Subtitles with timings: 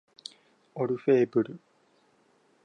[0.73, 1.59] オルフェーヴル